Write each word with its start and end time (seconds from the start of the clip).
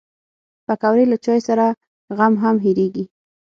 پکورې 0.65 1.05
له 1.11 1.17
چای 1.25 1.39
سره 1.47 1.65
غم 2.17 2.33
هم 2.43 2.55
هېرېږي 2.65 3.05